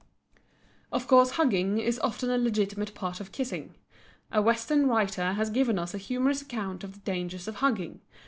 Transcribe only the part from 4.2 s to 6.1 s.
A Western writer has given us a